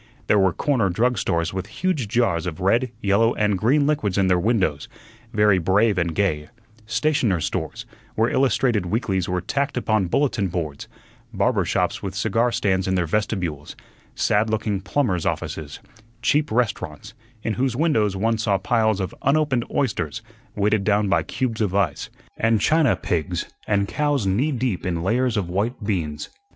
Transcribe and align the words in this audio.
There 0.25 0.39
were 0.39 0.51
corner 0.51 0.89
drug 0.89 1.19
stores 1.19 1.53
with 1.53 1.67
huge 1.67 2.07
jars 2.07 2.47
of 2.47 2.59
red, 2.59 2.91
yellow, 3.03 3.35
and 3.35 3.55
green 3.55 3.85
liquids 3.85 4.17
in 4.17 4.25
their 4.29 4.39
windows, 4.39 4.87
very 5.31 5.59
brave 5.59 5.99
and 5.99 6.15
gay; 6.15 6.49
stationers' 6.87 7.45
stores, 7.45 7.85
where 8.15 8.27
illustrated 8.27 8.87
weeklies 8.87 9.29
were 9.29 9.41
tacked 9.41 9.77
upon 9.77 10.07
bulletin 10.07 10.47
boards; 10.47 10.87
barber 11.31 11.65
shops 11.65 12.01
with 12.01 12.15
cigar 12.15 12.51
stands 12.51 12.87
in 12.87 12.95
their 12.95 13.05
vestibules; 13.05 13.75
sad 14.15 14.49
looking 14.49 14.81
plumbers' 14.81 15.27
offices; 15.27 15.79
cheap 16.23 16.51
restaurants, 16.51 17.13
in 17.43 17.53
whose 17.53 17.75
windows 17.75 18.15
one 18.15 18.39
saw 18.39 18.57
piles 18.57 18.99
of 18.99 19.13
unopened 19.21 19.65
oysters 19.69 20.23
weighted 20.55 20.83
down 20.83 21.09
by 21.09 21.21
cubes 21.21 21.61
of 21.61 21.75
ice, 21.75 22.09
and 22.37 22.59
china 22.59 22.95
pigs 22.95 23.45
and 23.67 23.87
cows 23.87 24.25
knee 24.25 24.51
deep 24.51 24.83
in 24.83 25.03
layers 25.03 25.37
of 25.37 25.47
white 25.47 25.83
beans. 25.83 26.29